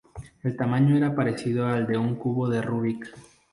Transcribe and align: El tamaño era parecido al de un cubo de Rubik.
El 0.41 0.55
tamaño 0.57 0.97
era 0.97 1.13
parecido 1.15 1.67
al 1.67 1.85
de 1.85 1.95
un 1.95 2.15
cubo 2.15 2.49
de 2.49 2.63
Rubik. 2.63 3.07